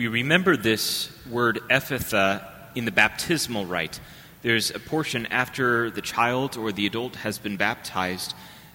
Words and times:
we 0.00 0.08
remember 0.08 0.56
this 0.56 1.10
word 1.28 1.60
ephatha 1.68 2.50
in 2.74 2.86
the 2.86 2.90
baptismal 2.90 3.66
rite. 3.66 4.00
There's 4.40 4.70
a 4.70 4.78
portion 4.78 5.26
after 5.26 5.90
the 5.90 6.00
child 6.00 6.56
or 6.56 6.72
the 6.72 6.86
adult 6.86 7.16
has 7.16 7.36
been 7.36 7.58
baptized 7.58 8.32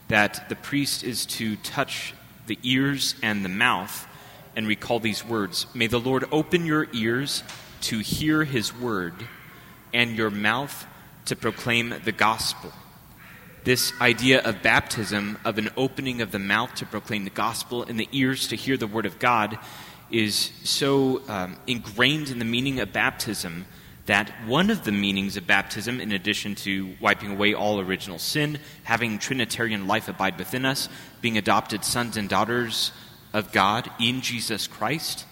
that 0.08 0.48
the 0.50 0.56
priest 0.56 1.04
is 1.04 1.26
to 1.26 1.56
touch 1.56 2.14
the 2.46 2.60
ears 2.62 3.16
and 3.24 3.44
the 3.44 3.50
mouth 3.50 4.08
and 4.56 4.68
recall 4.68 5.00
these 5.00 5.26
words 5.26 5.66
May 5.74 5.88
the 5.88 6.00
Lord 6.00 6.26
open 6.32 6.64
your 6.64 6.86
ears 6.94 7.42
to 7.82 7.98
hear 7.98 8.44
his 8.44 8.72
word 8.72 9.16
and 9.96 10.16
your 10.16 10.30
mouth 10.30 10.86
to 11.26 11.36
proclaim 11.36 11.96
the 12.04 12.12
gospel. 12.12 12.72
This 13.64 13.94
idea 14.00 14.44
of 14.44 14.62
baptism, 14.62 15.40
of 15.44 15.58
an 15.58 15.72
opening 15.76 16.22
of 16.22 16.32
the 16.32 16.38
mouth 16.38 16.76
to 16.76 16.86
proclaim 16.86 17.24
the 17.24 17.32
gospel 17.32 17.82
and 17.82 18.00
the 18.00 18.10
ears 18.12 18.50
to 18.50 18.56
hear 18.56 18.78
the 18.78 18.86
word 18.86 19.08
of 19.08 19.18
God, 19.18 19.58
is 20.12 20.52
so 20.64 21.22
um, 21.28 21.58
ingrained 21.68 22.30
in 22.30 22.40
the 22.40 22.46
meaning 22.46 22.80
of 22.80 22.94
baptism 22.94 23.66
that 24.06 24.30
one 24.46 24.70
of 24.70 24.84
the 24.84 24.92
meanings 24.92 25.36
of 25.36 25.48
baptism, 25.48 26.00
in 26.00 26.12
addition 26.12 26.54
to 26.54 26.94
wiping 27.02 27.32
away 27.32 27.54
all 27.54 27.80
original 27.80 28.20
sin, 28.20 28.60
having 28.84 29.18
Trinitarian 29.18 29.88
life 29.88 30.08
abide 30.08 30.38
within 30.38 30.64
us, 30.64 30.90
being 31.22 31.38
adopted 31.38 31.84
sons 31.84 32.16
and 32.16 32.30
daughters 32.30 32.92
of 33.34 33.52
God 33.52 33.90
in 34.00 34.22
Jesus 34.22 34.68
Christ, 34.68 35.26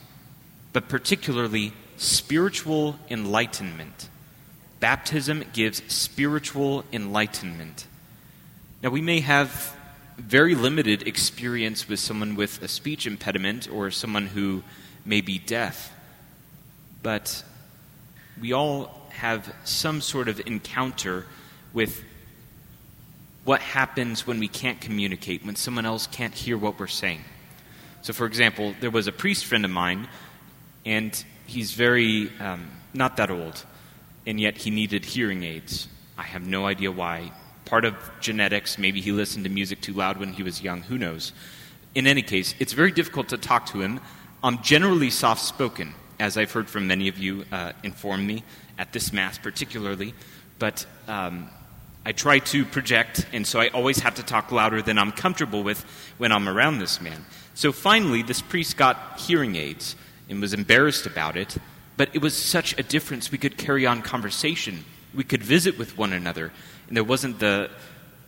but 0.74 0.90
particularly 0.90 1.72
spiritual 1.98 2.98
enlightenment. 3.10 4.10
Baptism 4.80 5.46
gives 5.54 5.84
spiritual 5.94 6.84
enlightenment. 6.92 7.88
Now, 8.82 8.90
we 8.90 9.02
may 9.02 9.20
have 9.20 9.78
very 10.18 10.56
limited 10.56 11.08
experience 11.08 11.88
with 11.90 12.00
someone 12.00 12.36
with 12.36 12.62
a 12.62 12.68
speech 12.68 13.08
impediment 13.08 13.70
or 13.72 13.92
someone 13.92 14.28
who 14.28 14.64
may 15.06 15.22
be 15.22 15.40
deaf, 15.40 15.92
but 17.02 17.44
we 18.40 18.54
all 18.54 19.02
have 19.10 19.54
some 19.64 20.02
sort 20.02 20.28
of 20.28 20.42
encounter 20.48 21.26
with 21.74 22.04
what 23.44 23.62
happens 23.62 24.26
when 24.26 24.40
we 24.40 24.48
can't 24.48 24.80
communicate, 24.80 25.46
when 25.46 25.56
someone 25.56 25.86
else 25.86 26.08
can't 26.08 26.34
hear 26.34 26.58
what 26.58 26.80
we're 26.80 26.88
saying. 26.88 27.22
So, 28.02 28.14
for 28.14 28.26
example, 28.26 28.74
there 28.80 28.92
was 28.92 29.08
a 29.08 29.12
priest 29.12 29.46
friend 29.46 29.66
of 29.66 29.72
mine, 29.72 30.08
and 30.86 31.24
he's 31.46 31.74
very, 31.74 32.32
um, 32.40 32.70
not 32.94 33.18
that 33.18 33.30
old, 33.30 33.66
and 34.26 34.40
yet 34.40 34.58
he 34.58 34.70
needed 34.70 35.06
hearing 35.06 35.44
aids. 35.44 35.88
I 36.18 36.24
have 36.24 36.46
no 36.46 36.66
idea 36.66 36.92
why 36.92 37.32
part 37.66 37.86
of 37.86 37.96
genetics. 38.20 38.78
Maybe 38.78 39.02
he 39.02 39.12
listened 39.12 39.44
to 39.46 39.50
music 39.50 39.82
too 39.82 39.94
loud 39.94 40.18
when 40.18 40.34
he 40.34 40.44
was 40.44 40.62
young. 40.62 40.82
Who 40.82 40.98
knows? 40.98 41.32
In 41.96 42.08
any 42.08 42.22
case, 42.22 42.56
it's 42.60 42.74
very 42.74 42.92
difficult 42.92 43.30
to 43.30 43.38
talk 43.38 43.68
to 43.68 43.82
him. 43.82 44.00
I'm 44.44 44.62
generally 44.62 45.10
soft 45.10 45.42
spoken, 45.42 45.94
as 46.20 46.38
I've 46.38 46.52
heard 46.52 46.70
from 46.70 46.88
many 46.88 47.08
of 47.08 47.18
you 47.18 47.46
uh, 47.52 47.74
inform 47.84 48.26
me 48.26 48.44
at 48.78 48.92
this 48.92 49.14
Mass, 49.14 49.38
particularly. 49.38 50.14
But 50.60 50.86
um, 51.08 51.50
I 52.06 52.12
try 52.12 52.40
to 52.40 52.66
project, 52.66 53.26
and 53.32 53.48
so 53.48 53.60
I 53.60 53.70
always 53.70 54.00
have 54.00 54.16
to 54.16 54.24
talk 54.24 54.52
louder 54.52 54.82
than 54.82 54.98
I'm 54.98 55.12
comfortable 55.12 55.64
with 55.64 55.86
when 56.18 56.32
I'm 56.32 56.50
around 56.50 56.80
this 56.80 57.00
man. 57.00 57.26
So 57.54 57.72
finally, 57.72 58.24
this 58.24 58.42
priest 58.42 58.76
got 58.76 59.20
hearing 59.20 59.56
aids 59.56 59.96
and 60.30 60.42
was 60.42 60.54
embarrassed 60.54 61.06
about 61.06 61.38
it, 61.38 61.56
but 61.96 62.10
it 62.14 62.22
was 62.22 62.36
such 62.36 62.78
a 62.78 62.84
difference. 62.84 63.32
We 63.32 63.38
could 63.38 63.58
carry 63.58 63.86
on 63.86 64.02
conversation, 64.02 64.84
we 65.14 65.24
could 65.24 65.44
visit 65.44 65.78
with 65.78 65.98
one 65.98 66.12
another. 66.12 66.52
There 66.94 67.04
wasn't 67.04 67.40
the 67.40 67.72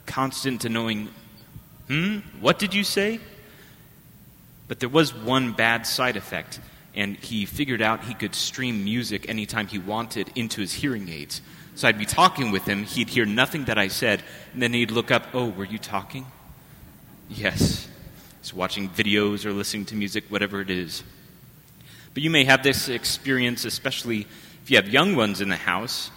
constant 0.08 0.66
annoying, 0.66 1.10
hmm, 1.88 2.18
what 2.40 2.58
did 2.58 2.74
you 2.74 2.84
say? 2.84 3.20
But 4.68 4.80
there 4.80 4.90
was 4.90 5.14
one 5.14 5.52
bad 5.52 5.86
side 5.86 6.18
effect, 6.18 6.60
and 6.96 7.16
he 7.16 7.46
figured 7.46 7.82
out 7.82 8.06
he 8.06 8.16
could 8.16 8.34
stream 8.34 8.84
music 8.84 9.30
anytime 9.30 9.68
he 9.68 9.78
wanted 9.78 10.32
into 10.34 10.62
his 10.62 10.74
hearing 10.74 11.10
aids. 11.10 11.42
So 11.76 11.88
I'd 11.88 12.00
be 12.00 12.06
talking 12.06 12.50
with 12.52 12.66
him, 12.66 12.86
he'd 12.86 13.10
hear 13.10 13.26
nothing 13.26 13.66
that 13.66 13.78
I 13.78 13.90
said, 13.90 14.24
and 14.54 14.64
then 14.64 14.74
he'd 14.74 14.90
look 14.90 15.12
up, 15.12 15.28
oh, 15.34 15.50
were 15.50 15.66
you 15.66 15.78
talking? 15.78 16.25
Yes. 17.30 17.88
He's 18.42 18.54
watching 18.54 18.90
videos 18.90 19.46
or 19.46 19.52
listening 19.52 19.86
to 19.86 19.96
music, 19.96 20.24
whatever 20.30 20.62
it 20.62 20.72
is. 20.72 21.04
But 22.16 22.24
you 22.24 22.31
may 22.31 22.46
have 22.46 22.64
this 22.64 22.90
experience, 22.90 23.66
especially 23.66 24.22
if 24.64 24.72
you 24.72 24.78
have 24.78 24.88
young 24.88 25.16
ones 25.16 25.42
in 25.42 25.50
the 25.50 25.56
house, 25.56 26.09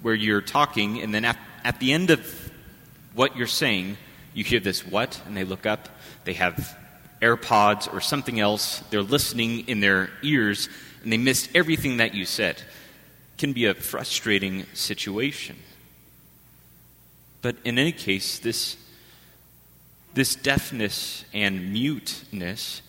where 0.00 0.14
you're 0.14 0.40
talking, 0.40 1.02
and 1.02 1.12
then 1.12 1.26
after 1.26 1.42
at 1.64 1.78
the 1.80 1.92
end 1.92 2.10
of 2.10 2.50
what 3.14 3.36
you're 3.36 3.46
saying, 3.46 3.96
you 4.34 4.44
hear 4.44 4.60
this 4.60 4.86
what, 4.86 5.20
and 5.26 5.36
they 5.36 5.44
look 5.44 5.66
up. 5.66 5.88
They 6.24 6.34
have 6.34 6.78
AirPods 7.20 7.92
or 7.92 8.00
something 8.00 8.40
else. 8.40 8.80
They're 8.90 9.02
listening 9.02 9.68
in 9.68 9.80
their 9.80 10.10
ears, 10.22 10.68
and 11.02 11.12
they 11.12 11.18
missed 11.18 11.50
everything 11.54 11.98
that 11.98 12.14
you 12.14 12.24
said. 12.24 12.62
Can 13.38 13.52
be 13.52 13.66
a 13.66 13.74
frustrating 13.74 14.66
situation. 14.74 15.56
But 17.42 17.56
in 17.64 17.78
any 17.78 17.92
case, 17.92 18.38
this, 18.38 18.76
this 20.14 20.34
deafness 20.34 21.24
and 21.32 21.72
muteness 21.72 22.82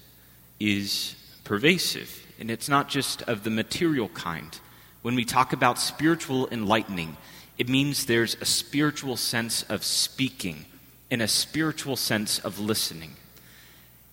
is 0.59 1.15
pervasive, 1.43 2.25
and 2.39 2.51
it's 2.51 2.67
not 2.67 2.89
just 2.89 3.21
of 3.23 3.43
the 3.43 3.49
material 3.49 4.09
kind. 4.09 4.59
When 5.01 5.15
we 5.15 5.25
talk 5.25 5.53
about 5.53 5.79
spiritual 5.79 6.47
enlightening, 6.49 7.17
it 7.61 7.69
means 7.69 8.07
there's 8.07 8.35
a 8.41 8.45
spiritual 8.45 9.15
sense 9.15 9.61
of 9.69 9.83
speaking 9.83 10.65
and 11.11 11.21
a 11.21 11.27
spiritual 11.27 11.95
sense 11.95 12.39
of 12.39 12.57
listening. 12.57 13.11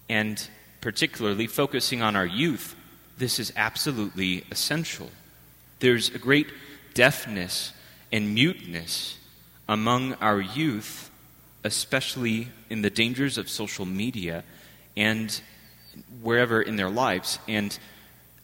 And 0.07 0.47
particularly 0.83 1.47
focusing 1.47 2.03
on 2.03 2.15
our 2.15 2.27
youth, 2.27 2.77
this 3.17 3.39
is 3.39 3.51
absolutely 3.57 4.45
essential. 4.51 5.09
There's 5.79 6.15
a 6.15 6.19
great 6.19 6.49
deafness 6.93 7.73
and 8.13 8.35
muteness 8.35 9.17
among 9.67 10.13
our 10.21 10.43
youth, 10.43 11.11
especially 11.65 12.49
in 12.69 12.83
the 12.83 12.91
dangers 12.91 13.39
of 13.39 13.49
social 13.49 13.87
media 13.87 14.45
and 14.95 15.41
wherever 16.21 16.61
in 16.61 16.77
their 16.77 16.91
lives. 16.91 17.39
And 17.49 17.79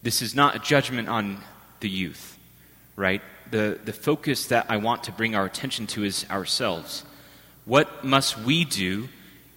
this 0.02 0.22
is 0.22 0.34
not 0.34 0.56
a 0.56 0.60
judgment 0.60 1.10
on 1.10 1.42
the 1.80 1.90
youth, 1.90 2.38
right? 2.96 3.22
the, 3.50 3.78
the 3.84 3.92
focus 3.92 4.46
that 4.46 4.66
I 4.68 4.78
want 4.78 5.04
to 5.04 5.12
bring 5.12 5.34
our 5.34 5.44
attention 5.44 5.86
to 5.88 6.04
is 6.04 6.26
ourselves. 6.30 7.04
What 7.64 8.04
must 8.04 8.38
we 8.38 8.64
do 8.64 9.08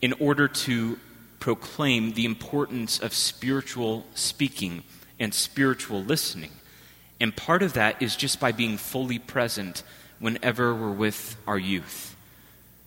in 0.01 0.13
order 0.13 0.47
to 0.47 0.99
proclaim 1.39 2.13
the 2.13 2.25
importance 2.25 2.99
of 2.99 3.13
spiritual 3.13 4.05
speaking 4.13 4.83
and 5.19 5.33
spiritual 5.33 6.03
listening? 6.03 6.51
And 7.19 7.35
part 7.35 7.63
of 7.63 7.73
that 7.73 8.01
is 8.01 8.15
just 8.15 8.39
by 8.39 8.51
being 8.51 8.77
fully 8.77 9.19
present 9.19 9.83
whenever 10.19 10.75
we're 10.75 10.91
with 10.91 11.35
our 11.47 11.57
youth, 11.57 12.15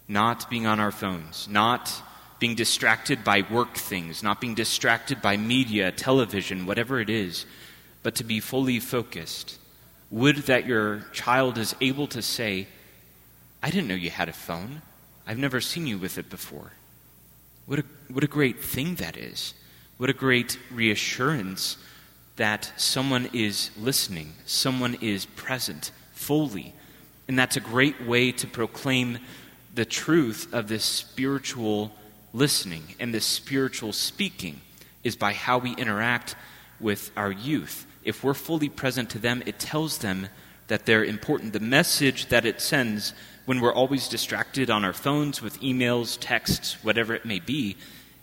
not 0.07 0.49
being 0.49 0.67
on 0.67 0.79
our 0.79 0.93
phones, 0.93 1.49
not 1.49 1.93
being 2.39 2.55
distracted 2.55 3.23
by 3.25 3.43
work 3.51 3.75
things, 3.75 4.23
not 4.23 4.41
being 4.41 4.55
distracted 4.55 5.21
by 5.21 5.37
media, 5.37 5.93
television, 5.93 6.67
whatever 6.67 7.01
it 7.01 7.11
is, 7.11 7.45
but 8.03 8.15
to 8.15 8.25
be 8.25 8.41
fully 8.41 8.81
focused 8.81 9.60
would 10.11 10.37
that 10.37 10.67
your 10.67 11.05
child 11.13 11.57
is 11.57 11.75
able 11.81 12.07
to 12.09 12.21
say, 12.21 12.67
I 13.63 13.71
didn't 13.71 13.89
know 13.89 13.95
you 13.95 14.11
had 14.11 14.29
a 14.29 14.33
phone. 14.33 14.83
I've 15.27 15.39
never 15.39 15.61
seen 15.61 15.87
you 15.87 15.99
with 15.99 16.19
it 16.19 16.29
before. 16.29 16.73
What 17.67 17.79
a, 17.79 17.85
what 18.09 18.25
a 18.25 18.29
great 18.29 18.63
thing 18.63 18.97
that 18.97 19.17
is. 19.17 19.55
What 19.99 20.11
a 20.11 20.15
great 20.15 20.59
reassurance 20.73 21.77
that 22.37 22.73
someone 22.77 23.29
is 23.33 23.71
listening, 23.79 24.33
someone 24.47 24.95
is 25.01 25.27
present 25.27 25.93
fully. 26.13 26.73
And 27.29 27.39
that's 27.39 27.57
a 27.57 27.61
great 27.61 28.05
way 28.05 28.33
to 28.33 28.47
proclaim 28.47 29.19
the 29.75 29.85
truth 29.85 30.53
of 30.53 30.67
this 30.67 30.85
spiritual 30.85 31.93
listening 32.33 32.83
and 32.99 33.15
this 33.15 33.27
spiritual 33.27 33.93
speaking 33.93 34.61
is 35.05 35.17
by 35.17 35.33
how 35.33 35.59
we 35.59 35.75
interact 35.77 36.35
with 36.81 37.11
our 37.17 37.31
youth 37.31 37.87
if 38.05 38.25
we're 38.25 38.35
fully 38.35 38.69
present 38.69 39.11
to 39.11 39.19
them, 39.19 39.43
it 39.47 39.59
tells 39.59 39.99
them 39.99 40.29
that 40.69 40.87
they're 40.87 41.05
important. 41.05 41.53
The 41.53 41.61
message 41.61 42.27
that 42.27 42.47
it 42.47 42.61
sends 42.61 43.13
when 43.45 43.61
we're 43.61 43.73
always 43.73 44.09
distracted 44.09 44.71
on 44.71 44.85
our 44.85 44.93
phones 44.93 45.43
with 45.43 45.61
emails, 45.61 46.17
texts, 46.21 46.83
whatever 46.85 47.15
it 47.15 47.25
may 47.25 47.41
be, 47.41 47.77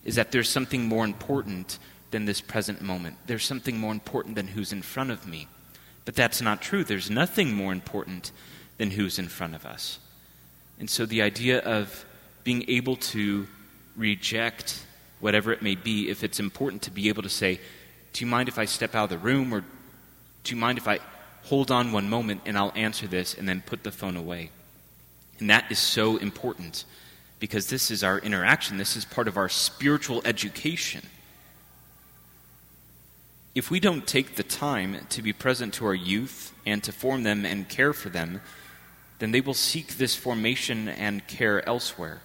is 0.06 0.16
that 0.16 0.32
there's 0.32 0.50
something 0.50 0.86
more 0.86 1.04
important 1.04 1.80
than 2.12 2.26
this 2.26 2.40
present 2.40 2.82
moment. 2.82 3.18
There's 3.26 3.44
something 3.44 3.78
more 3.78 3.92
important 3.92 4.36
than 4.36 4.48
who's 4.48 4.72
in 4.72 4.82
front 4.82 5.12
of 5.12 5.28
me. 5.28 5.48
But 6.06 6.16
that's 6.16 6.42
not 6.42 6.62
true. 6.62 6.86
There's 6.86 7.10
nothing 7.10 7.54
more 7.54 7.74
important 7.74 8.32
than 8.78 8.92
who's 8.92 9.20
in 9.20 9.28
front 9.28 9.56
of 9.56 9.66
us. 9.66 10.00
And 10.80 10.90
so 10.90 11.06
the 11.06 11.22
idea 11.22 11.60
of 11.60 12.06
being 12.46 12.64
able 12.70 12.96
to 12.96 13.48
reject 13.98 14.86
whatever 15.20 15.52
it 15.52 15.62
may 15.62 15.76
be, 15.76 16.10
if 16.10 16.24
it's 16.24 16.40
important 16.40 16.84
to 16.84 16.92
be 16.92 17.10
able 17.10 17.24
to 17.24 17.30
say, 17.30 17.60
do 18.14 18.24
you 18.26 18.30
mind 18.30 18.50
if 18.50 18.58
I 18.58 18.66
step 18.66 18.96
out 18.96 19.06
of 19.06 19.10
the 19.10 19.18
room? 19.18 19.54
Or 19.54 19.62
do 20.44 20.56
you 20.56 20.60
mind 20.60 20.78
if 20.78 20.88
I 20.88 21.00
hold 21.44 21.72
on 21.72 21.92
one 21.92 22.10
moment 22.10 22.42
and 22.46 22.58
I'll 22.58 22.74
answer 22.76 23.08
this 23.08 23.34
and 23.34 23.48
then 23.48 23.62
put 23.66 23.84
the 23.84 23.92
phone 23.92 24.18
away? 24.18 24.52
And 25.40 25.50
that 25.50 25.72
is 25.72 25.80
so 25.80 26.18
important 26.18 26.86
because 27.40 27.68
this 27.68 27.92
is 27.92 28.04
our 28.04 28.18
interaction, 28.20 28.78
this 28.78 28.96
is 28.96 29.06
part 29.06 29.28
of 29.28 29.38
our 29.38 29.50
spiritual 29.50 30.22
education. 30.26 31.06
If 33.54 33.72
we 33.72 33.80
don't 33.80 34.06
take 34.08 34.36
the 34.36 34.44
time 34.44 35.06
to 35.10 35.22
be 35.22 35.34
present 35.34 35.74
to 35.76 35.86
our 35.86 35.96
youth 35.96 36.54
and 36.66 36.84
to 36.84 36.92
form 36.92 37.24
them 37.24 37.46
and 37.46 37.68
care 37.68 37.94
for 37.94 38.10
them, 38.10 38.42
then 39.20 39.32
they 39.32 39.42
will 39.42 39.54
seek 39.54 39.98
this 39.98 40.16
formation 40.16 40.88
and 40.88 41.26
care 41.28 41.68
elsewhere. 41.68 42.22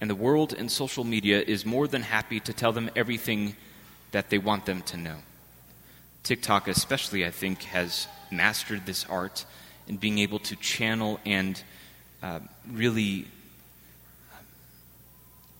And 0.00 0.10
the 0.10 0.14
world 0.14 0.52
and 0.52 0.70
social 0.70 1.04
media 1.04 1.40
is 1.40 1.64
more 1.64 1.88
than 1.88 2.02
happy 2.02 2.40
to 2.40 2.52
tell 2.52 2.72
them 2.72 2.90
everything 2.94 3.56
that 4.10 4.30
they 4.30 4.38
want 4.38 4.66
them 4.66 4.82
to 4.82 4.96
know. 4.96 5.16
TikTok, 6.22 6.68
especially, 6.68 7.24
I 7.24 7.30
think, 7.30 7.62
has 7.64 8.08
mastered 8.30 8.86
this 8.86 9.04
art 9.08 9.44
in 9.86 9.96
being 9.96 10.18
able 10.18 10.38
to 10.40 10.56
channel 10.56 11.20
and 11.24 11.62
uh, 12.22 12.40
really 12.70 13.26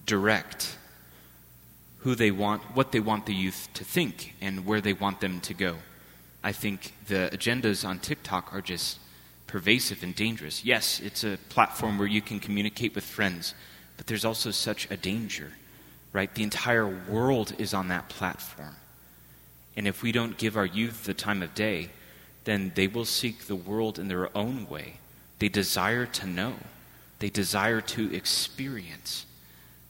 direct 0.05 0.77
who 1.99 2.15
they 2.15 2.31
want, 2.31 2.63
what 2.75 2.93
they 2.93 3.01
want 3.01 3.27
the 3.27 3.35
youth 3.35 3.69
to 3.75 3.85
think, 3.85 4.35
and 4.41 4.65
where 4.65 4.81
they 4.81 4.93
want 4.93 5.21
them 5.21 5.41
to 5.41 5.55
go. 5.55 5.77
I 6.43 6.53
think 6.53 6.95
the 7.09 7.29
agendas 7.33 7.87
on 7.87 7.99
TikTok 7.99 8.53
are 8.53 8.61
just 8.61 8.99
pervasive 9.47 10.03
and 10.03 10.15
dangerous. 10.15 10.65
Yes, 10.65 11.01
it's 11.01 11.25
a 11.25 11.39
platform 11.49 11.99
where 11.99 12.09
you 12.09 12.23
can 12.23 12.39
communicate 12.41 12.95
with 12.95 13.05
friends, 13.05 13.55
but 13.97 14.07
there's 14.07 14.25
also 14.25 14.51
such 14.51 14.89
a 14.91 14.97
danger, 14.97 15.53
right? 16.17 16.35
The 16.35 16.45
entire 16.45 16.87
world 16.87 17.53
is 17.59 17.75
on 17.75 17.89
that 17.89 18.09
platform. 18.09 18.75
And 19.77 19.87
if 19.87 20.03
we 20.03 20.13
don't 20.13 20.39
give 20.39 20.57
our 20.57 20.65
youth 20.65 21.05
the 21.05 21.13
time 21.13 21.43
of 21.43 21.55
day, 21.55 21.91
then 22.45 22.73
they 22.75 22.87
will 22.87 23.05
seek 23.05 23.41
the 23.41 23.55
world 23.55 23.99
in 23.99 24.09
their 24.09 24.35
own 24.35 24.67
way. 24.67 24.95
They 25.41 25.51
desire 25.51 26.07
to 26.07 26.27
know, 26.27 26.55
they 27.19 27.29
desire 27.29 27.83
to 27.83 28.15
experience. 28.15 29.27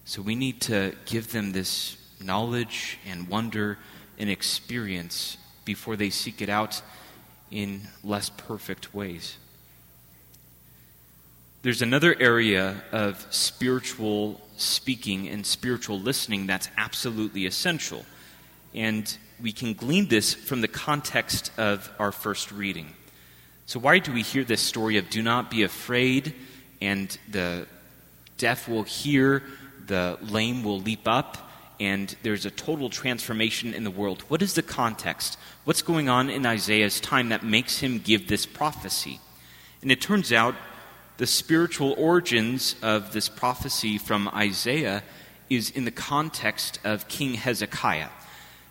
So 0.05 0.21
we 0.21 0.35
need 0.35 0.61
to 0.63 0.97
give 1.05 1.31
them 1.31 1.53
this 1.53 1.97
knowledge 2.21 2.99
and 3.09 3.29
wonder 3.29 3.79
and 4.19 4.29
experience 4.29 5.37
before 5.65 5.95
they 5.95 6.11
seek 6.11 6.43
it 6.43 6.49
out 6.49 6.83
in 7.53 7.83
less 8.03 8.31
perfect 8.31 8.93
ways. 8.93 9.37
There's 11.63 11.83
another 11.83 12.17
area 12.19 12.83
of 12.91 13.25
spiritual 13.31 14.41
speaking 14.57 15.29
and 15.29 15.45
spiritual 15.45 16.01
listening 16.01 16.47
that's 16.47 16.69
absolutely 16.77 17.47
essential. 17.47 18.05
And 18.75 19.17
we 19.41 19.53
can 19.53 19.75
glean 19.75 20.09
this 20.09 20.35
from 20.35 20.61
the 20.61 20.69
context 20.69 21.51
of 21.59 21.91
our 21.99 22.13
first 22.13 22.53
reading. 22.53 22.95
So, 23.67 23.81
why 23.81 23.99
do 23.99 24.13
we 24.13 24.23
hear 24.23 24.45
this 24.45 24.61
story 24.61 24.97
of 24.97 25.11
do 25.11 25.23
not 25.23 25.51
be 25.51 25.63
afraid, 25.63 26.35
and 26.81 27.17
the 27.29 27.67
deaf 28.39 28.69
will 28.69 28.85
hear, 28.85 29.43
the 29.87 30.19
lame 30.23 30.63
will 30.63 30.81
leap 30.81 31.07
up, 31.07 31.51
and 31.81 32.15
there's 32.23 32.47
a 32.47 32.51
total 32.51 32.89
transformation 32.89 33.75
in 33.75 33.85
the 33.85 33.91
world? 33.91 34.23
What 34.29 34.41
is 34.41 34.55
the 34.55 34.63
context? 34.63 35.37
What's 35.65 35.83
going 35.83 36.09
on 36.09 36.31
in 36.31 36.47
Isaiah's 36.47 37.01
time 37.01 37.31
that 37.31 37.45
makes 37.45 37.79
him 37.79 37.99
give 37.99 38.29
this 38.29 38.47
prophecy? 38.47 39.21
And 39.83 39.91
it 39.91 40.01
turns 40.01 40.33
out 40.33 40.55
the 41.19 41.27
spiritual 41.27 41.95
origins 41.97 42.77
of 42.83 43.13
this 43.13 43.29
prophecy 43.29 43.99
from 43.99 44.29
Isaiah 44.29 45.03
is 45.49 45.71
in 45.71 45.85
the 45.85 45.91
context 45.91 46.79
of 46.85 47.09
King 47.09 47.35
Hezekiah. 47.35 48.09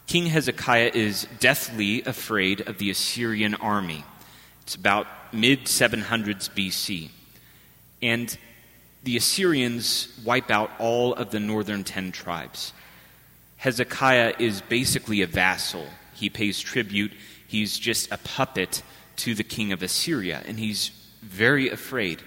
King 0.08 0.28
Hezekiah 0.28 0.92
is 0.94 1.28
deathly 1.40 2.04
afraid 2.04 2.62
of 2.62 2.78
the 2.78 2.92
Assyrian 2.92 3.56
army. 3.56 4.04
It's 4.62 4.76
about 4.76 5.08
mid 5.34 5.66
700s 5.66 6.50
BC. 6.52 7.10
And 8.02 8.38
the 9.04 9.18
Assyrians 9.18 10.10
wipe 10.24 10.52
out 10.52 10.72
all 10.80 11.14
of 11.14 11.32
the 11.32 11.40
northern 11.40 11.84
ten 11.84 12.12
tribes. 12.12 12.74
Hezekiah 13.58 14.34
is 14.38 14.62
basically 14.62 15.22
a 15.22 15.28
vassal. 15.28 15.88
He 16.14 16.30
pays 16.30 16.60
tribute. 16.60 17.14
He's 17.48 17.80
just 17.80 18.12
a 18.12 18.18
puppet 18.18 18.84
to 19.18 19.34
the 19.34 19.44
king 19.44 19.72
of 19.72 19.82
Assyria, 19.82 20.44
and 20.46 20.60
he's 20.60 20.92
very 21.22 21.70
afraid. 21.70 22.22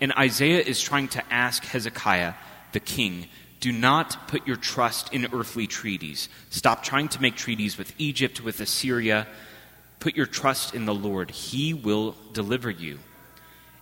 And 0.00 0.12
Isaiah 0.12 0.60
is 0.60 0.80
trying 0.80 1.08
to 1.08 1.32
ask 1.32 1.64
Hezekiah, 1.64 2.34
the 2.72 2.80
king, 2.80 3.26
do 3.60 3.72
not 3.72 4.28
put 4.28 4.46
your 4.46 4.56
trust 4.56 5.12
in 5.12 5.26
earthly 5.32 5.66
treaties. 5.66 6.28
Stop 6.50 6.82
trying 6.82 7.08
to 7.08 7.22
make 7.22 7.36
treaties 7.36 7.78
with 7.78 7.94
Egypt, 7.96 8.42
with 8.42 8.60
Assyria. 8.60 9.26
Put 10.00 10.16
your 10.16 10.26
trust 10.26 10.74
in 10.74 10.84
the 10.84 10.94
Lord. 10.94 11.30
He 11.30 11.72
will 11.72 12.14
deliver 12.32 12.70
you. 12.70 12.98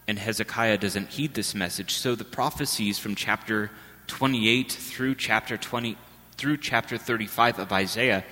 And 0.07 0.19
Hezekiah 0.19 0.79
doesn't 0.79 1.09
heed 1.09 1.35
this 1.35 1.55
message. 1.55 1.95
So 1.95 2.15
the 2.15 2.25
prophecies 2.25 2.99
from 2.99 3.15
chapter 3.15 3.71
28 4.07 4.71
through 4.71 5.15
chapter 5.17 5.57
20 5.57 5.97
through 6.37 6.57
chapter 6.59 6.99
35 6.99 7.59
of 7.59 7.73
Isaiah 7.73 8.25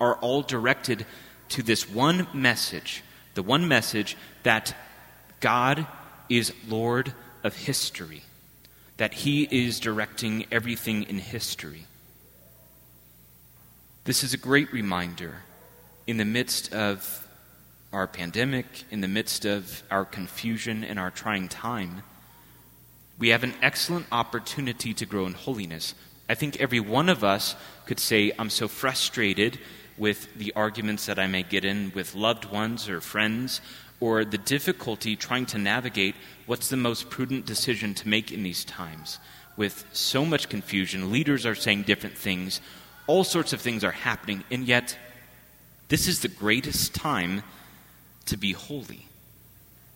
are 0.00 0.16
all 0.16 0.42
directed 0.42 1.06
to 1.50 1.62
this 1.62 1.88
one 1.88 2.26
message, 2.32 3.02
the 3.34 3.42
one 3.42 3.68
message 3.68 4.16
that 4.42 4.74
God 5.40 5.86
is 6.28 6.52
Lord 6.68 7.12
of 7.44 7.54
history 7.54 8.22
that 8.96 9.14
He 9.14 9.46
is 9.50 9.78
directing 9.78 10.46
everything 10.50 11.04
in 11.04 11.18
history. 11.18 11.84
This 14.04 14.24
is 14.24 14.34
a 14.34 14.38
great 14.38 14.72
reminder 14.72 15.36
in 16.06 16.16
the 16.16 16.24
midst 16.24 16.72
of 16.74 17.28
our 17.92 18.06
pandemic, 18.06 18.66
in 18.90 19.00
the 19.00 19.08
midst 19.08 19.44
of 19.44 19.82
our 19.90 20.04
confusion 20.04 20.82
and 20.82 20.98
our 20.98 21.10
trying 21.10 21.48
time. 21.48 22.02
We 23.18 23.28
have 23.28 23.44
an 23.44 23.54
excellent 23.62 24.06
opportunity 24.10 24.92
to 24.94 25.06
grow 25.06 25.26
in 25.26 25.34
holiness. 25.34 25.94
I 26.28 26.34
think 26.34 26.60
every 26.60 26.80
one 26.80 27.08
of 27.08 27.22
us 27.22 27.54
could 27.86 28.00
say, 28.00 28.32
I'm 28.38 28.50
so 28.50 28.66
frustrated 28.66 29.58
with 29.96 30.34
the 30.34 30.52
arguments 30.54 31.06
that 31.06 31.18
I 31.18 31.26
may 31.26 31.44
get 31.44 31.64
in 31.64 31.92
with 31.94 32.14
loved 32.14 32.46
ones 32.46 32.88
or 32.88 33.00
friends 33.00 33.60
or 34.04 34.22
the 34.22 34.36
difficulty 34.36 35.16
trying 35.16 35.46
to 35.46 35.56
navigate 35.56 36.14
what's 36.44 36.68
the 36.68 36.76
most 36.76 37.08
prudent 37.08 37.46
decision 37.46 37.94
to 37.94 38.06
make 38.06 38.30
in 38.30 38.42
these 38.42 38.62
times. 38.62 39.18
With 39.56 39.86
so 39.94 40.26
much 40.26 40.50
confusion, 40.50 41.10
leaders 41.10 41.46
are 41.46 41.54
saying 41.54 41.84
different 41.84 42.14
things, 42.14 42.60
all 43.06 43.24
sorts 43.24 43.54
of 43.54 43.62
things 43.62 43.82
are 43.82 43.92
happening, 43.92 44.44
and 44.50 44.66
yet 44.66 44.98
this 45.88 46.06
is 46.06 46.20
the 46.20 46.28
greatest 46.28 46.94
time 46.94 47.44
to 48.26 48.36
be 48.36 48.52
holy. 48.52 49.08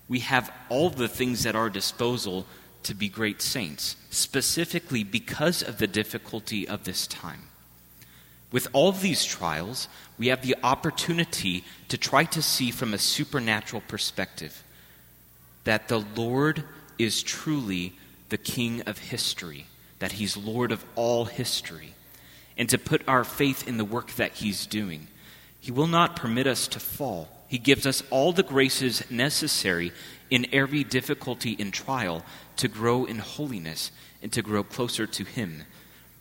We 0.08 0.20
have 0.20 0.50
all 0.70 0.88
the 0.88 1.06
things 1.08 1.44
at 1.44 1.55
our 1.55 1.69
disposal 1.69 2.46
to 2.84 2.94
be 2.94 3.10
great 3.10 3.43
saints, 3.43 3.96
specifically 4.08 5.05
because 5.05 5.62
of 5.62 5.76
the 5.76 5.87
difficulty 5.87 6.66
of 6.66 6.84
this 6.84 7.06
time. 7.06 7.43
With 8.50 8.68
all 8.72 8.92
these 8.92 9.24
trials, 9.24 9.88
we 10.18 10.28
have 10.28 10.42
the 10.42 10.56
opportunity 10.62 11.64
to 11.88 11.98
try 11.98 12.24
to 12.24 12.42
see 12.42 12.70
from 12.70 12.94
a 12.94 12.98
supernatural 12.98 13.82
perspective 13.86 14.64
that 15.64 15.88
the 15.88 16.05
Lord 16.17 16.64
is 16.98 17.22
truly 17.22 17.93
the 18.31 18.38
King 18.38 18.82
of 18.82 18.98
history, 18.98 19.67
that 19.98 20.12
He's 20.12 20.36
Lord 20.36 20.72
of 20.72 20.84
all 20.94 21.26
history, 21.26 21.94
and 22.56 22.69
to 22.70 22.78
put 22.78 23.06
our 23.06 23.22
faith 23.22 23.69
in 23.69 23.76
the 23.76 23.84
work 23.84 24.12
that 24.12 24.34
He's 24.34 24.67
doing. 24.67 25.08
He 25.60 25.70
will 25.70 25.86
not 25.86 26.17
permit 26.17 26.46
us 26.46 26.69
to 26.69 26.81
fall. 26.81 27.28
He 27.48 27.58
gives 27.58 27.86
us 27.86 28.02
all 28.10 28.32
the 28.32 28.43
graces 28.43 29.10
necessary 29.10 29.93
in 30.31 30.46
every 30.52 30.84
difficulty 30.84 31.56
and 31.58 31.72
trial 31.72 32.24
to 32.56 32.69
grow 32.69 33.05
in 33.05 33.19
holiness 33.19 33.90
and 34.22 34.32
to 34.32 34.43
grow 34.43 34.62
closer 34.62 35.06
to 35.06 35.24
Him 35.24 35.64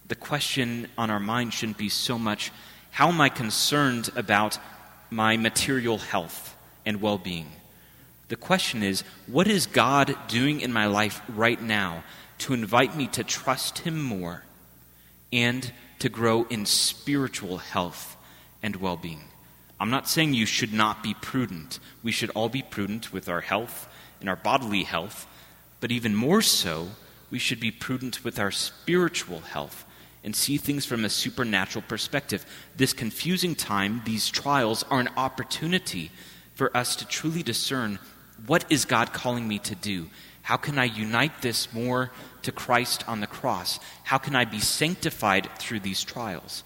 the 0.07 0.15
question 0.15 0.87
on 0.97 1.09
our 1.09 1.19
mind 1.19 1.53
shouldn't 1.53 1.77
be 1.77 1.89
so 1.89 2.17
much 2.17 2.51
how 2.91 3.09
am 3.09 3.21
I 3.21 3.29
concerned 3.29 4.09
about 4.15 4.57
my 5.11 5.37
material 5.37 5.99
health 5.99 6.55
and 6.83 6.99
well 6.99 7.19
being? 7.19 7.51
The 8.29 8.35
question 8.35 8.81
is, 8.81 9.03
what 9.27 9.47
is 9.47 9.67
God 9.67 10.15
doing 10.27 10.61
in 10.61 10.73
my 10.73 10.87
life 10.87 11.21
right 11.29 11.61
now 11.61 12.03
to 12.39 12.55
invite 12.55 12.95
me 12.95 13.05
to 13.09 13.23
trust 13.23 13.79
Him 13.79 14.01
more 14.01 14.43
and 15.31 15.71
to 15.99 16.09
grow 16.09 16.45
in 16.45 16.65
spiritual 16.65 17.59
health 17.59 18.17
and 18.63 18.77
well 18.77 18.97
being? 18.97 19.25
I'm 19.79 19.91
not 19.91 20.09
saying 20.09 20.33
you 20.33 20.47
should 20.47 20.73
not 20.73 21.03
be 21.03 21.13
prudent. 21.13 21.79
We 22.01 22.11
should 22.11 22.31
all 22.31 22.49
be 22.49 22.63
prudent 22.63 23.13
with 23.13 23.29
our 23.29 23.41
health 23.41 23.87
and 24.19 24.27
our 24.27 24.35
bodily 24.35 24.83
health, 24.83 25.27
but 25.81 25.91
even 25.91 26.15
more 26.15 26.41
so, 26.41 26.87
we 27.29 27.37
should 27.37 27.59
be 27.59 27.69
prudent 27.69 28.23
with 28.23 28.39
our 28.39 28.49
spiritual 28.49 29.41
health 29.41 29.85
and 30.27 30.35
see 30.35 30.57
things 30.57 30.85
from 30.85 31.05
a 31.05 31.09
supernatural 31.09 31.85
perspective. 31.87 32.45
This 32.75 32.91
confusing 32.91 33.55
time, 33.55 34.01
these 34.03 34.27
trials, 34.27 34.83
are 34.91 34.99
an 34.99 35.07
opportunity 35.15 36.11
for 36.53 36.75
us 36.75 36.97
to 36.97 37.07
truly 37.07 37.43
discern 37.43 37.97
what 38.45 38.65
is 38.69 38.83
God 38.83 39.13
calling 39.13 39.47
me 39.47 39.57
to 39.59 39.73
do? 39.73 40.07
How 40.41 40.57
can 40.57 40.77
I 40.77 40.83
unite 40.83 41.41
this 41.41 41.71
more 41.71 42.11
to 42.41 42.51
Christ 42.51 43.07
on 43.07 43.21
the 43.21 43.25
cross? 43.25 43.79
How 44.03 44.17
can 44.17 44.35
I 44.35 44.43
be 44.43 44.59
sanctified 44.59 45.47
through 45.59 45.79
these 45.79 46.03
trials? 46.03 46.65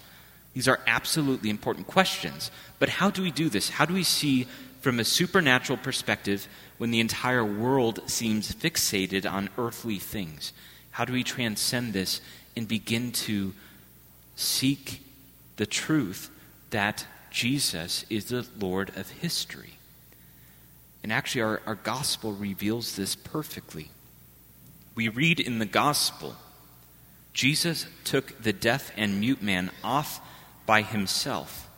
These 0.54 0.66
are 0.66 0.80
absolutely 0.88 1.48
important 1.48 1.86
questions. 1.86 2.50
But 2.80 2.88
how 2.88 3.12
do 3.12 3.22
we 3.22 3.30
do 3.30 3.48
this? 3.48 3.68
How 3.68 3.84
do 3.84 3.94
we 3.94 4.02
see 4.02 4.48
from 4.80 4.98
a 4.98 5.04
supernatural 5.04 5.78
perspective 5.78 6.48
when 6.78 6.90
the 6.90 6.98
entire 6.98 7.44
world 7.44 8.00
seems 8.06 8.52
fixated 8.52 9.24
on 9.24 9.50
earthly 9.56 10.00
things? 10.00 10.52
How 10.90 11.04
do 11.04 11.12
we 11.12 11.22
transcend 11.22 11.92
this 11.92 12.20
and 12.56 12.68
begin 12.68 13.12
to 13.12 13.54
seek 14.36 15.02
the 15.56 15.66
truth 15.66 16.30
that 16.70 17.06
Jesus 17.30 18.04
is 18.10 18.26
the 18.26 18.46
Lord 18.58 18.90
of 18.96 19.10
history. 19.10 19.74
And 21.02 21.12
actually, 21.12 21.42
our, 21.42 21.60
our 21.66 21.74
gospel 21.74 22.32
reveals 22.32 22.96
this 22.96 23.14
perfectly. 23.14 23.90
We 24.94 25.08
read 25.08 25.40
in 25.40 25.58
the 25.58 25.66
gospel 25.66 26.36
Jesus 27.32 27.86
took 28.04 28.42
the 28.42 28.52
deaf 28.52 28.92
and 28.96 29.18
mute 29.18 29.42
man 29.42 29.70
off 29.82 30.20
by 30.66 30.82
himself, 30.82 31.68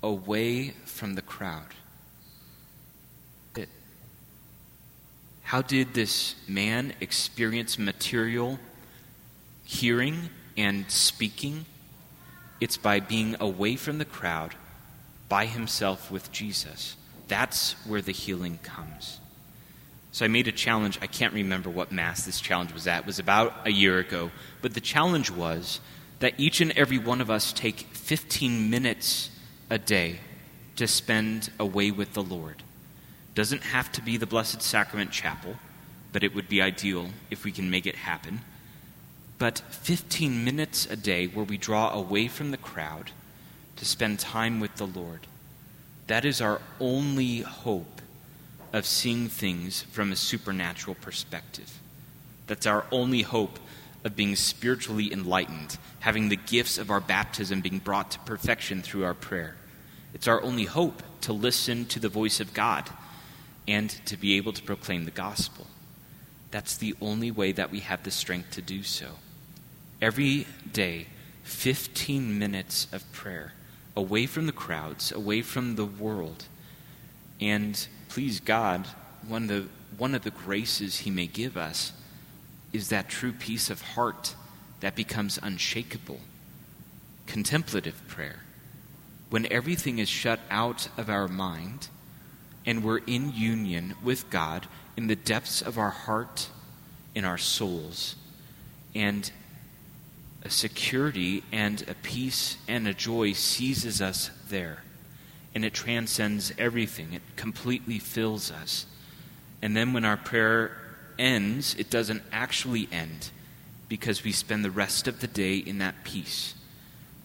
away 0.00 0.70
from 0.84 1.14
the 1.14 1.22
crowd. 1.22 1.74
How 5.52 5.60
did 5.60 5.92
this 5.92 6.34
man 6.48 6.94
experience 7.00 7.78
material 7.78 8.58
hearing 9.72 10.28
and 10.56 10.90
speaking? 10.90 11.64
It's 12.60 12.76
by 12.76 13.00
being 13.00 13.36
away 13.40 13.76
from 13.76 13.98
the 13.98 14.04
crowd, 14.04 14.54
by 15.28 15.46
himself 15.46 16.10
with 16.10 16.30
Jesus. 16.30 16.96
That's 17.28 17.72
where 17.86 18.02
the 18.02 18.12
healing 18.12 18.58
comes. 18.62 19.18
So 20.12 20.26
I 20.26 20.28
made 20.28 20.46
a 20.46 20.52
challenge. 20.52 20.98
I 21.00 21.06
can't 21.06 21.32
remember 21.32 21.70
what 21.70 21.90
Mass 21.90 22.26
this 22.26 22.40
challenge 22.40 22.72
was 22.74 22.86
at. 22.86 23.00
It 23.00 23.06
was 23.06 23.18
about 23.18 23.66
a 23.66 23.72
year 23.72 23.98
ago. 23.98 24.30
But 24.60 24.74
the 24.74 24.80
challenge 24.80 25.30
was 25.30 25.80
that 26.18 26.34
each 26.36 26.60
and 26.60 26.70
every 26.72 26.98
one 26.98 27.22
of 27.22 27.30
us 27.30 27.52
take 27.52 27.80
15 27.80 28.68
minutes 28.68 29.30
a 29.70 29.78
day 29.78 30.20
to 30.76 30.86
spend 30.86 31.50
away 31.58 31.90
with 31.90 32.12
the 32.12 32.22
Lord. 32.22 32.62
Doesn't 33.34 33.62
have 33.62 33.90
to 33.92 34.02
be 34.02 34.18
the 34.18 34.26
Blessed 34.26 34.60
Sacrament 34.60 35.10
Chapel, 35.10 35.56
but 36.12 36.22
it 36.22 36.34
would 36.34 36.48
be 36.48 36.60
ideal 36.60 37.08
if 37.30 37.44
we 37.44 37.50
can 37.50 37.70
make 37.70 37.86
it 37.86 37.96
happen. 37.96 38.42
But 39.42 39.58
15 39.58 40.44
minutes 40.44 40.86
a 40.86 40.94
day 40.94 41.26
where 41.26 41.44
we 41.44 41.58
draw 41.58 41.92
away 41.92 42.28
from 42.28 42.52
the 42.52 42.56
crowd 42.56 43.10
to 43.74 43.84
spend 43.84 44.20
time 44.20 44.60
with 44.60 44.76
the 44.76 44.86
Lord. 44.86 45.26
That 46.06 46.24
is 46.24 46.40
our 46.40 46.60
only 46.78 47.40
hope 47.40 48.00
of 48.72 48.86
seeing 48.86 49.28
things 49.28 49.82
from 49.82 50.12
a 50.12 50.16
supernatural 50.16 50.94
perspective. 50.94 51.80
That's 52.46 52.66
our 52.66 52.84
only 52.92 53.22
hope 53.22 53.58
of 54.04 54.14
being 54.14 54.36
spiritually 54.36 55.12
enlightened, 55.12 55.76
having 55.98 56.28
the 56.28 56.36
gifts 56.36 56.78
of 56.78 56.88
our 56.88 57.00
baptism 57.00 57.62
being 57.62 57.80
brought 57.80 58.12
to 58.12 58.20
perfection 58.20 58.80
through 58.80 59.04
our 59.04 59.12
prayer. 59.12 59.56
It's 60.14 60.28
our 60.28 60.40
only 60.40 60.66
hope 60.66 61.02
to 61.22 61.32
listen 61.32 61.86
to 61.86 61.98
the 61.98 62.08
voice 62.08 62.38
of 62.38 62.54
God 62.54 62.88
and 63.66 63.90
to 64.06 64.16
be 64.16 64.36
able 64.36 64.52
to 64.52 64.62
proclaim 64.62 65.04
the 65.04 65.10
gospel. 65.10 65.66
That's 66.52 66.76
the 66.76 66.94
only 67.00 67.32
way 67.32 67.50
that 67.50 67.72
we 67.72 67.80
have 67.80 68.04
the 68.04 68.12
strength 68.12 68.52
to 68.52 68.62
do 68.62 68.84
so. 68.84 69.16
Every 70.02 70.48
day, 70.72 71.06
15 71.44 72.36
minutes 72.36 72.88
of 72.90 73.10
prayer, 73.12 73.52
away 73.96 74.26
from 74.26 74.46
the 74.46 74.52
crowds, 74.52 75.12
away 75.12 75.42
from 75.42 75.76
the 75.76 75.86
world. 75.86 76.46
And 77.40 77.86
please 78.08 78.40
God, 78.40 78.88
one 79.28 79.44
of 79.44 79.48
the, 79.48 79.68
one 79.96 80.16
of 80.16 80.24
the 80.24 80.32
graces 80.32 80.98
He 80.98 81.10
may 81.10 81.28
give 81.28 81.56
us 81.56 81.92
is 82.72 82.88
that 82.88 83.08
true 83.08 83.30
peace 83.30 83.70
of 83.70 83.80
heart 83.80 84.34
that 84.80 84.96
becomes 84.96 85.38
unshakable. 85.40 86.18
Contemplative 87.28 88.02
prayer. 88.08 88.40
When 89.30 89.50
everything 89.52 90.00
is 90.00 90.08
shut 90.08 90.40
out 90.50 90.88
of 90.96 91.08
our 91.08 91.28
mind, 91.28 91.90
and 92.66 92.82
we're 92.82 93.02
in 93.06 93.32
union 93.32 93.94
with 94.02 94.28
God 94.30 94.66
in 94.96 95.06
the 95.06 95.14
depths 95.14 95.62
of 95.62 95.78
our 95.78 95.90
heart, 95.90 96.48
in 97.14 97.24
our 97.24 97.38
souls, 97.38 98.16
and 98.96 99.30
a 100.44 100.50
security 100.50 101.44
and 101.52 101.88
a 101.88 101.94
peace 101.94 102.56
and 102.66 102.86
a 102.88 102.94
joy 102.94 103.32
seizes 103.32 104.02
us 104.02 104.30
there. 104.48 104.82
And 105.54 105.64
it 105.64 105.74
transcends 105.74 106.52
everything, 106.58 107.12
it 107.12 107.22
completely 107.36 107.98
fills 107.98 108.50
us. 108.50 108.86
And 109.60 109.76
then 109.76 109.92
when 109.92 110.04
our 110.04 110.16
prayer 110.16 110.76
ends, 111.18 111.76
it 111.78 111.90
doesn't 111.90 112.22
actually 112.32 112.88
end 112.90 113.30
because 113.88 114.24
we 114.24 114.32
spend 114.32 114.64
the 114.64 114.70
rest 114.70 115.06
of 115.06 115.20
the 115.20 115.26
day 115.26 115.56
in 115.56 115.78
that 115.78 116.02
peace. 116.04 116.54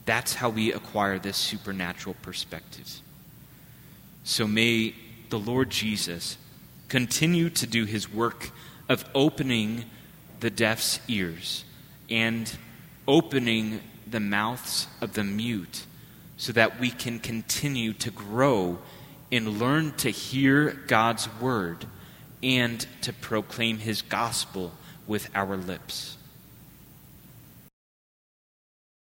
That's 0.06 0.36
how 0.36 0.50
we 0.50 0.72
acquire 0.72 1.18
this 1.18 1.38
supernatural 1.38 2.16
perspective. 2.22 3.02
So 4.24 4.46
may 4.46 4.94
the 5.30 5.40
Lord 5.40 5.70
Jesus 5.70 6.38
continue 6.90 7.50
to 7.52 7.66
do 7.66 7.86
his 7.86 8.12
work 8.12 8.52
of 8.90 9.06
opening 9.16 9.86
the 10.40 10.50
deaf's 10.50 11.00
ears 11.08 11.64
and 12.10 12.52
opening 13.08 13.82
the 14.10 14.20
mouths 14.20 14.88
of 15.02 15.14
the 15.14 15.24
mute 15.24 15.86
so 16.38 16.52
that 16.52 16.80
we 16.80 16.92
can 16.92 17.20
continue 17.20 17.94
to 17.94 18.12
grow 18.12 18.78
and 19.32 19.60
learn 19.60 19.92
to 19.94 20.10
hear 20.10 20.72
God's 20.88 21.28
word 21.40 21.86
and 22.44 22.86
to 23.02 23.12
proclaim 23.14 23.80
his 23.80 24.02
gospel 24.02 24.72
with 25.08 25.30
our 25.34 25.58
lips. 25.58 26.17